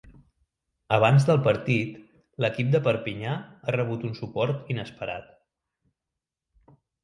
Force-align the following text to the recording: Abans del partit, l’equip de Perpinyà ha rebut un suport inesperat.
Abans 0.95 1.27
del 1.27 1.39
partit, 1.47 1.99
l’equip 2.45 2.73
de 2.77 2.81
Perpinyà 2.89 3.35
ha 3.37 3.77
rebut 3.77 4.09
un 4.11 4.19
suport 4.23 4.75
inesperat. 4.77 5.33